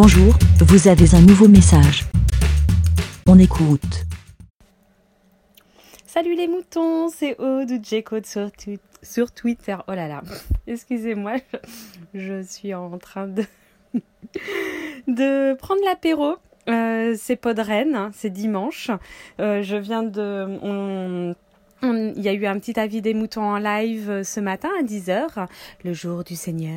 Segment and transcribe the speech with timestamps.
[0.00, 2.04] Bonjour, vous avez un nouveau message.
[3.26, 4.04] On écoute.
[6.06, 7.80] Salut les moutons, c'est Aude ou
[9.02, 9.74] sur, Twitter.
[9.88, 10.22] Oh là là,
[10.68, 11.38] excusez-moi,
[12.14, 13.42] je, suis en train de,
[15.08, 16.36] de prendre l'apéro.
[16.68, 18.92] Euh, c'est Podren, hein, c'est dimanche.
[19.40, 21.34] Euh, je viens de
[21.82, 24.82] il y a eu un petit avis des moutons en live euh, ce matin à
[24.82, 25.46] 10h,
[25.84, 26.74] le jour du Seigneur.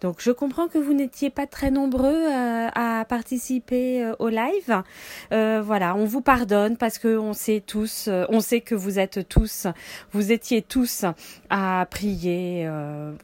[0.00, 4.82] Donc je comprends que vous n'étiez pas très nombreux euh, à participer euh, au live.
[5.30, 9.66] voilà, on vous pardonne parce que on sait tous, on sait que vous êtes tous,
[10.12, 11.04] vous étiez tous
[11.50, 12.68] à prier,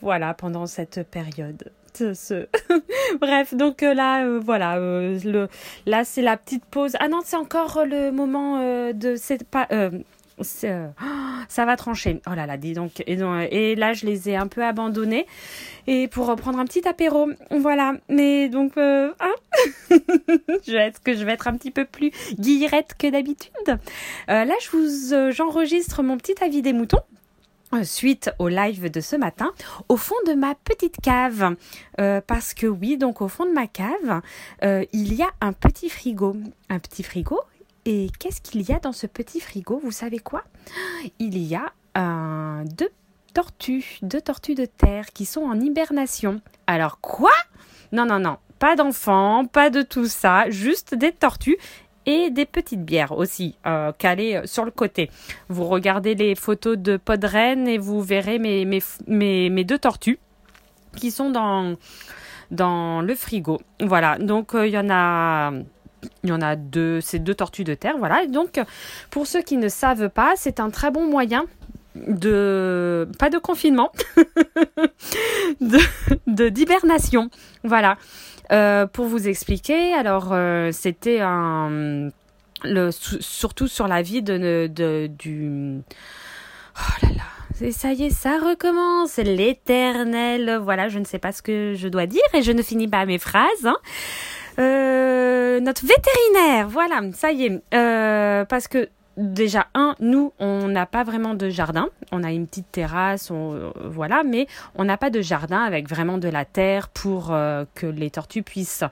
[0.00, 1.72] voilà, pendant cette période.
[3.20, 4.78] Bref, donc là, voilà,
[5.86, 6.96] là c'est la petite pause.
[7.00, 8.58] Ah non, c'est encore le moment
[8.92, 9.90] de cette euh,
[11.48, 12.20] ça va trancher.
[12.30, 13.02] Oh là là, dis donc.
[13.06, 13.18] Et,
[13.50, 15.26] et, là, je les ai un peu abandonnés.
[15.86, 17.28] Et pour reprendre un petit apéro.
[17.50, 17.94] Voilà.
[18.08, 19.34] Mais donc, euh, hein
[19.90, 23.50] je vais être, que je vais être un petit peu plus guillerette que d'habitude.
[23.68, 27.00] Euh, là, je vous, j'enregistre mon petit avis des moutons
[27.84, 29.52] suite au live de ce matin
[29.88, 31.54] au fond de ma petite cave
[32.26, 34.22] parce que oui donc au fond de ma cave
[34.92, 36.34] il y a un petit frigo
[36.68, 37.38] un petit frigo
[37.84, 39.80] et qu'est-ce qu'il y a dans ce petit frigo?
[39.82, 40.44] Vous savez quoi?
[41.18, 42.90] Il y a un, deux
[43.32, 46.40] tortues, deux tortues de terre qui sont en hibernation.
[46.66, 47.32] Alors quoi?
[47.92, 51.56] Non, non, non, pas d'enfants, pas de tout ça, juste des tortues
[52.06, 55.10] et des petites bières aussi euh, calées sur le côté.
[55.48, 60.18] Vous regardez les photos de Podren et vous verrez mes, deux tortues
[60.96, 61.76] qui sont dans,
[63.02, 63.60] le frigo.
[63.80, 65.52] Voilà, donc euh, il y en a
[66.22, 68.26] il y en a deux, c'est deux tortues de terre, voilà.
[68.26, 68.60] Donc,
[69.10, 71.44] pour ceux qui ne savent pas, c'est un très bon moyen
[71.94, 73.90] de pas de confinement,
[75.60, 77.30] de d'hibernation,
[77.64, 77.96] voilà.
[78.52, 82.08] Euh, pour vous expliquer, alors euh, c'était un
[82.90, 85.80] surtout sur la vie de, de du
[86.76, 87.24] oh là là
[87.62, 90.58] et ça y est, ça recommence, l'éternel.
[90.62, 93.04] Voilà, je ne sais pas ce que je dois dire et je ne finis pas
[93.04, 93.66] mes phrases.
[93.66, 93.76] Hein.
[94.58, 100.86] Euh, notre vétérinaire, voilà, ça y est, euh, parce que déjà un, nous, on n'a
[100.86, 101.88] pas vraiment de jardin.
[102.12, 106.18] On a une petite terrasse, on, voilà, mais on n'a pas de jardin avec vraiment
[106.18, 108.84] de la terre pour euh, que les tortues puissent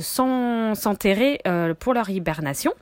[0.00, 1.40] s'enterrer
[1.78, 2.72] pour leur hibernation.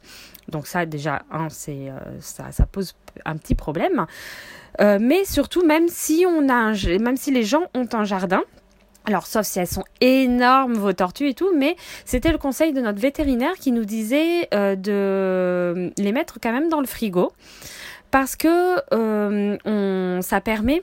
[0.49, 1.91] Donc ça, déjà, un, c'est
[2.21, 2.94] ça, ça pose
[3.25, 4.06] un petit problème.
[4.78, 8.43] mais surtout, même si on a, même si les gens ont un jardin,
[9.06, 12.81] alors, sauf si elles sont énormes, vos tortues et tout, mais c'était le conseil de
[12.81, 17.33] notre vétérinaire qui nous disait euh, de les mettre quand même dans le frigo
[18.11, 20.83] parce que euh, ça permet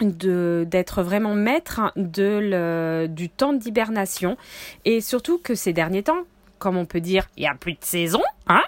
[0.00, 4.38] d'être vraiment maître le, du temps d'hibernation
[4.86, 6.24] et surtout que ces derniers temps
[6.58, 8.22] comme on peut dire, il n'y a plus de saison.
[8.46, 8.62] Hein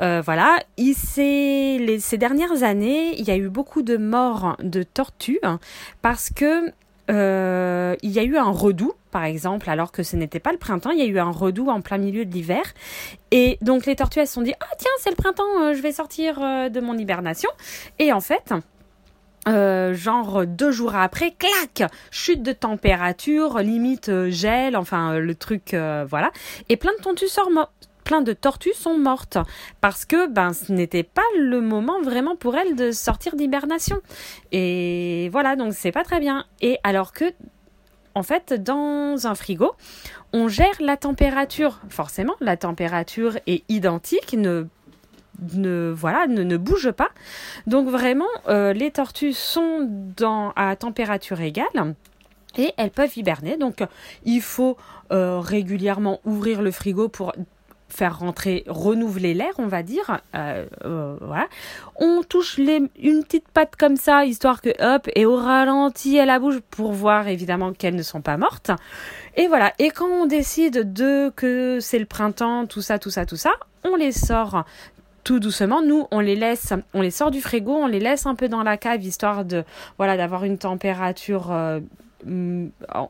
[0.00, 5.60] euh, voilà, ces dernières années, il y a eu beaucoup de morts de tortues hein,
[6.02, 6.72] parce que
[7.10, 10.58] euh, il y a eu un redout, par exemple, alors que ce n'était pas le
[10.58, 12.62] printemps, il y a eu un redout en plein milieu de l'hiver.
[13.30, 15.82] Et donc les tortues, elles se sont dit, ah tiens, c'est le printemps, euh, je
[15.82, 17.50] vais sortir euh, de mon hibernation.
[17.98, 18.54] Et en fait,
[19.46, 25.74] genre deux jours après, clac, chute de température, limite gel, enfin le truc,
[26.08, 26.30] voilà.
[26.68, 27.28] Et plein de tortues
[28.10, 29.38] plein de tortues sont mortes
[29.80, 33.98] parce que ben ce n'était pas le moment vraiment pour elles de sortir d'hibernation.
[34.50, 36.44] Et voilà, donc c'est pas très bien.
[36.60, 37.26] Et alors que
[38.16, 39.74] en fait, dans un frigo,
[40.32, 41.78] on gère la température.
[41.88, 44.66] Forcément, la température est identique, ne
[45.54, 47.10] ne voilà ne, ne bouge pas.
[47.68, 51.94] Donc vraiment, euh, les tortues sont dans à température égale
[52.58, 53.56] et elles peuvent hiberner.
[53.56, 53.84] Donc
[54.24, 54.76] il faut
[55.12, 57.34] euh, régulièrement ouvrir le frigo pour
[57.92, 60.20] faire rentrer, renouveler l'air, on va dire.
[60.34, 61.46] Euh, euh, voilà.
[61.96, 66.30] On touche les, une petite patte comme ça, histoire que hop, et au ralenti, elle
[66.40, 68.70] bouge pour voir évidemment qu'elles ne sont pas mortes.
[69.36, 69.72] Et voilà.
[69.78, 73.52] Et quand on décide de que c'est le printemps, tout ça, tout ça, tout ça,
[73.84, 74.64] on les sort
[75.24, 75.82] tout doucement.
[75.82, 78.62] Nous, on les laisse, on les sort du frigo, on les laisse un peu dans
[78.62, 79.64] la cave, histoire de,
[79.98, 81.80] voilà, d'avoir une température euh,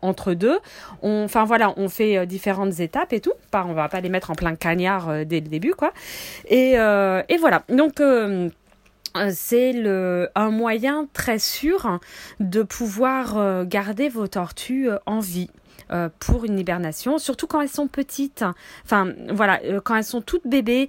[0.02, 0.58] entre deux.
[1.02, 3.32] Enfin voilà, on fait euh, différentes étapes et tout.
[3.50, 5.92] Pas, on va pas les mettre en plein cagnard euh, dès le début, quoi.
[6.48, 7.62] Et, euh, voilà.
[7.68, 8.02] Donc
[9.30, 11.98] c'est le un moyen très sûr
[12.38, 15.48] de pouvoir garder vos tortues en vie.
[16.20, 18.44] pour une hibernation, surtout quand elles sont petites.
[18.84, 20.88] Enfin, voilà, quand elles sont toutes bébés,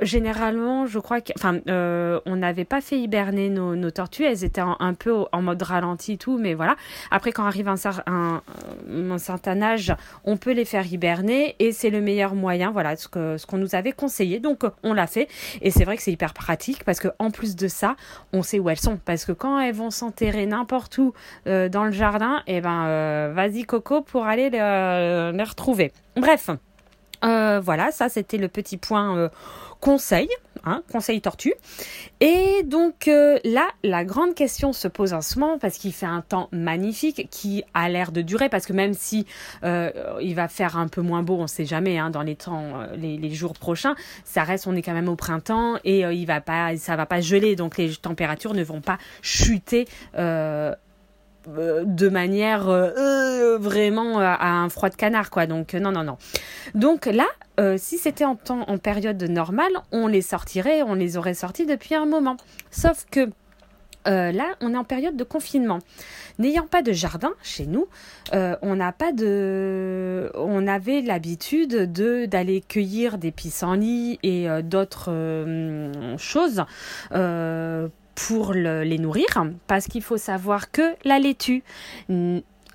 [0.00, 4.24] généralement, je crois que, enfin, euh, on n'avait pas fait hiberner nos, tortues.
[4.24, 6.76] Elles étaient un peu en mode ralenti et tout, mais voilà.
[7.10, 8.42] Après, quand arrive un, un,
[8.90, 12.70] un, certain âge, on peut les faire hiberner et c'est le meilleur moyen.
[12.70, 14.40] Voilà ce que ce qu'on nous avait conseillé.
[14.40, 15.28] Donc, on l'a fait
[15.62, 17.96] et c'est vrai que c'est hyper pratique parce que en plus de ça,
[18.32, 21.12] on sait où elles sont parce que quand elles vont s'enterrer n'importe où
[21.46, 25.92] euh, dans le jardin, et eh ben, euh, vas-y Coco pour aller les, les retrouver.
[26.16, 26.50] Bref.
[27.24, 29.28] Euh, voilà, ça c'était le petit point euh,
[29.80, 30.28] conseil,
[30.64, 31.54] hein, conseil tortue.
[32.20, 36.06] Et donc euh, là, la grande question se pose en ce moment parce qu'il fait
[36.06, 39.26] un temps magnifique qui a l'air de durer parce que même si
[39.62, 43.30] il va faire un peu moins beau, on sait jamais hein, dans les temps, les,
[43.30, 43.94] jours prochains,
[44.24, 47.20] ça reste, on est quand même au printemps et il va pas, ça va pas
[47.20, 49.86] geler, donc les températures ne vont pas chuter
[51.56, 55.46] euh, de manière euh, euh, vraiment à un froid de canard quoi.
[55.46, 56.18] Donc non non non.
[56.74, 57.26] Donc là
[57.76, 61.94] si c'était en temps en période normale on les sortirait on les aurait sortis depuis
[61.94, 62.36] un moment.
[62.70, 63.30] Sauf que
[64.06, 65.80] là, on est en période de confinement.
[66.38, 67.88] N'ayant pas de jardin chez nous,
[68.32, 75.10] on n'a pas de, on avait l'habitude de d'aller cueillir des pissenlits et d'autres
[76.16, 76.64] choses
[78.26, 79.26] pour les nourrir,
[79.66, 81.62] parce qu'il faut savoir que la laitue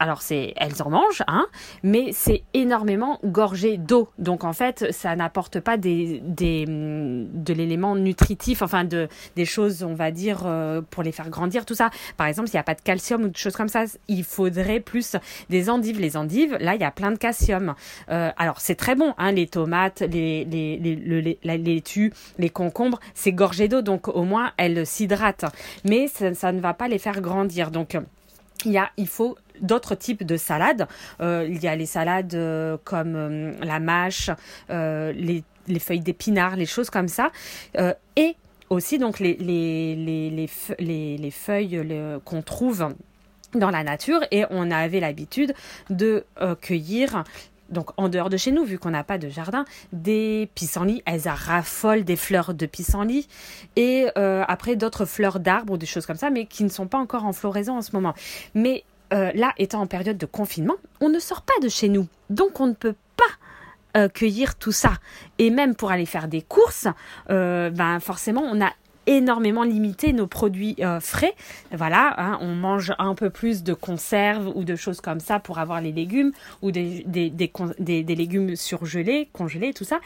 [0.03, 1.47] alors c'est elles en mangent, hein,
[1.81, 4.09] mais c'est énormément gorgé d'eau.
[4.19, 9.07] Donc en fait, ça n'apporte pas des, des de l'élément nutritif, enfin de
[9.38, 11.89] des choses, on va dire, euh, pour les faire grandir, tout ça.
[12.17, 14.81] Par exemple, s'il n'y a pas de calcium ou de choses comme ça, il faudrait
[14.81, 15.15] plus
[15.50, 16.01] des endives.
[16.01, 17.73] Les endives, là, il y a plein de calcium.
[18.09, 21.83] Euh, alors c'est très bon, hein, les tomates, les les les, les
[22.39, 25.45] les concombres, c'est gorgé d'eau, donc au moins elles s'hydratent.
[25.85, 27.71] Mais ça, ça ne va pas les faire grandir.
[27.71, 27.97] Donc
[28.65, 30.88] il, faut d'autres types de salades.
[31.21, 34.30] Euh, il y a les salades euh, comme euh, la mâche,
[34.69, 37.31] les, les, feuilles d'épinards, les choses comme ça.
[38.15, 38.36] et
[38.69, 40.48] aussi donc les
[41.31, 41.81] feuilles
[42.25, 42.95] qu'on trouve
[43.54, 45.54] dans la nature et on avait l'habitude
[45.89, 46.25] de
[46.62, 47.24] cueillir
[47.74, 51.28] donc en dehors de chez nous, vu qu'on n'a pas de jardin, des pissenlits, elles
[51.28, 53.28] raffolent des fleurs de pissenlit
[53.75, 56.88] et euh, après d'autres fleurs d'arbres ou des choses comme ça, mais qui ne sont
[56.88, 58.14] pas encore en floraison en ce moment.
[58.54, 58.84] Mais
[59.14, 62.60] euh, là, étant en période de confinement, on ne sort pas de chez nous, donc
[62.60, 64.94] on ne peut pas euh, cueillir tout ça.
[65.38, 66.88] Et même pour aller faire des courses,
[67.28, 68.72] ben forcément, on a
[69.07, 71.33] énormément limité nos produits euh, frais.
[71.71, 75.59] Voilà, hein, on mange un peu plus de conserves ou de choses comme ça pour
[75.59, 80.00] avoir les légumes ou des, des, des, des légumes surgelés, congelés, tout ça.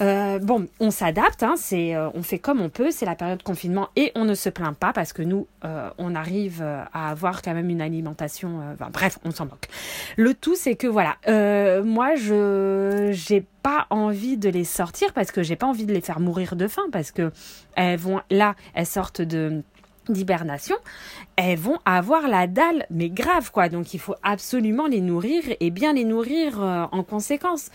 [0.00, 3.38] Euh, bon, on s'adapte, hein, c'est, euh, on fait comme on peut, c'est la période
[3.38, 7.10] de confinement et on ne se plaint pas parce que nous, euh, on arrive à
[7.10, 8.76] avoir quand même une alimentation.
[8.92, 9.68] bref, on s'en moque.
[10.16, 11.16] Le tout, c'est que voilà,
[11.82, 16.00] moi, je j'ai pas envie de les sortir parce que j'ai pas envie de les
[16.00, 17.30] faire mourir de faim parce que
[17.76, 19.62] elles vont là, elles sortent de
[20.10, 20.76] d'hibernation,
[21.36, 23.68] elles vont avoir la dalle, mais grave quoi.
[23.68, 27.70] Donc il faut absolument les nourrir et bien les nourrir euh, en conséquence.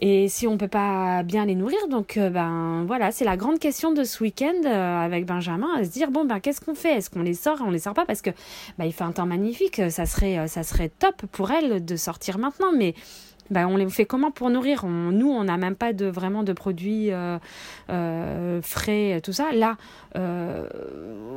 [0.00, 3.58] Et si on peut pas bien les nourrir, donc euh, ben voilà, c'est la grande
[3.58, 6.96] question de ce week-end euh, avec Benjamin, se dire bon ben qu'est-ce qu'on fait?
[6.96, 7.58] Est-ce qu'on les sort?
[7.64, 8.30] On les sort pas parce que
[8.78, 9.80] ben, il fait un temps magnifique.
[9.90, 12.94] Ça serait ça serait top pour elles de sortir maintenant, mais
[13.50, 16.52] ben, on les fait comment pour nourrir Nous, on n'a même pas de vraiment de
[16.52, 17.38] produits euh,
[17.90, 19.52] euh, frais, tout ça.
[19.52, 19.76] Là,
[20.16, 20.66] euh,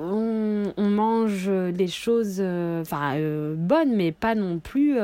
[0.02, 3.18] on, on, mange des choses enfin
[3.56, 4.98] bonnes, mais pas non plus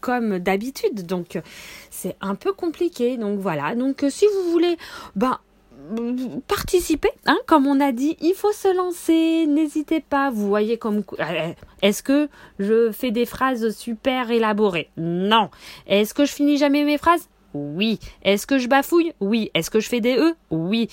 [0.00, 1.06] comme d'habitude.
[1.06, 1.40] Donc,
[1.90, 3.16] c'est un peu compliqué.
[3.16, 3.74] Donc voilà.
[3.74, 4.76] Donc, si vous voulez,
[5.14, 5.38] ben
[6.46, 11.02] participer, hein, comme on a dit, il faut se lancer, n'hésitez pas, vous voyez comme...
[11.18, 11.52] Euh,
[11.82, 12.28] est-ce que
[12.58, 14.90] je fais des phrases super élaborées?
[14.96, 15.50] Non.
[15.86, 17.28] Est-ce que je finis jamais mes phrases?
[17.58, 17.98] Oui.
[18.22, 19.12] Est-ce que je bafouille?
[19.20, 19.50] Oui.
[19.54, 20.88] Est-ce que je fais des E Oui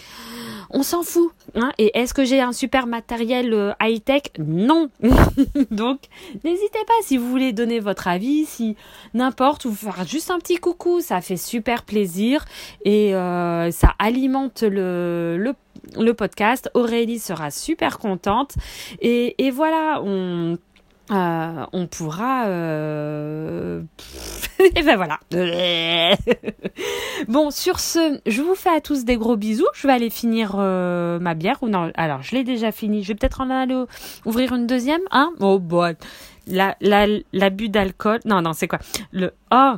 [0.69, 1.31] on s'en fout.
[1.55, 4.23] Hein et est-ce que j'ai un super matériel euh, high-tech?
[4.39, 4.89] Non.
[5.71, 5.99] Donc,
[6.43, 8.75] n'hésitez pas si vous voulez donner votre avis, si
[9.13, 12.45] n'importe, ou faire juste un petit coucou, ça fait super plaisir
[12.83, 15.53] et euh, ça alimente le,
[16.17, 16.69] podcast.
[16.73, 18.55] Aurélie sera super contente.
[19.01, 20.57] Et, et voilà, on
[21.11, 23.81] euh, on pourra euh...
[24.75, 25.19] et ben voilà.
[27.27, 29.67] Bon sur ce je vous fais à tous des gros bisous.
[29.73, 31.57] Je vais aller finir euh, ma bière.
[31.61, 33.03] Ou non alors je l'ai déjà fini.
[33.03, 33.83] Je vais peut-être en aller
[34.25, 35.31] ouvrir une deuxième hein?
[35.39, 35.95] Oh boy.
[36.47, 38.19] La la l'abus d'alcool.
[38.25, 38.79] Non non c'est quoi?
[39.11, 39.73] Le oh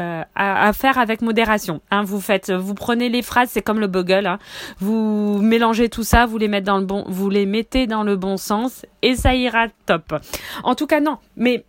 [0.00, 1.80] euh, à, faire avec modération.
[1.90, 4.26] Hein, vous faites, vous prenez les phrases, c'est comme le bugle.
[4.26, 4.38] Hein,
[4.78, 8.16] vous mélangez tout ça, vous les mettez dans le bon, vous les mettez dans le
[8.16, 10.14] bon sens et ça ira top.
[10.64, 11.18] En tout cas, non.
[11.36, 11.64] Mais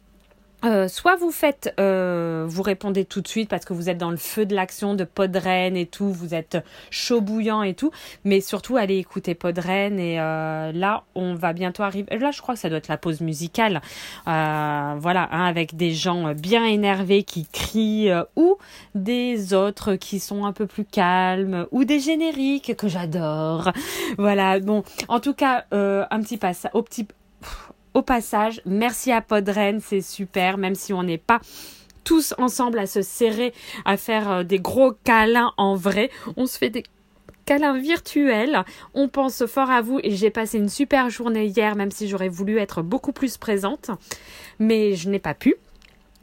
[0.65, 4.11] euh, soit vous faites, euh, vous répondez tout de suite parce que vous êtes dans
[4.11, 6.57] le feu de l'action de Podren et tout, vous êtes
[6.89, 7.91] chaud bouillant et tout,
[8.25, 12.17] mais surtout allez écouter Podren et euh, là on va bientôt arriver.
[12.17, 13.81] Là je crois que ça doit être la pause musicale,
[14.25, 18.57] voilà, hein, avec des gens bien énervés qui crient ou
[18.95, 23.71] des autres qui sont un peu plus calmes ou des génériques que j'adore.
[24.17, 27.07] Voilà, bon, en tout cas un petit passage, au petit
[27.93, 31.39] au passage, merci à Podren, c'est super, même si on n'est pas
[32.03, 33.53] tous ensemble à se serrer,
[33.85, 36.09] à faire euh, des gros câlins en vrai.
[36.37, 36.83] On se fait des
[37.45, 38.63] câlins virtuels.
[38.93, 42.29] On pense fort à vous et j'ai passé une super journée hier, même si j'aurais
[42.29, 43.91] voulu être beaucoup plus présente.
[44.59, 45.55] Mais je n'ai pas pu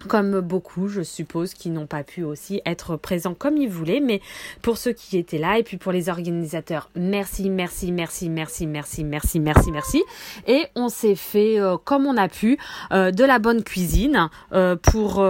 [0.07, 4.01] comme beaucoup, je suppose, qui n'ont pas pu aussi être présents comme ils voulaient.
[4.01, 4.21] Mais
[4.63, 9.05] pour ceux qui étaient là et puis pour les organisateurs, merci, merci, merci, merci, merci,
[9.05, 10.03] merci, merci, merci.
[10.47, 12.59] Et on s'est fait euh, comme on a pu
[12.93, 15.25] euh, de la bonne cuisine euh, pour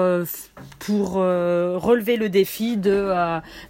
[0.78, 3.12] pour relever le défi de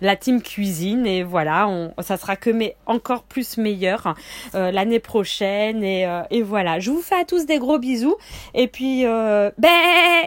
[0.01, 1.07] la team cuisine.
[1.07, 4.15] Et voilà, on, ça sera que mais encore plus meilleur
[4.55, 5.83] l'année prochaine.
[5.83, 8.17] Et, et voilà, je vous fais à tous des gros bisous.
[8.55, 10.27] Et puis, ben